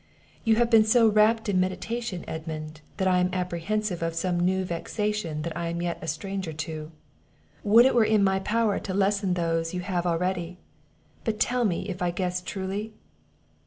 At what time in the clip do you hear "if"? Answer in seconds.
11.87-12.01